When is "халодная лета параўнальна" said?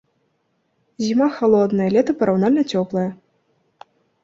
1.35-2.61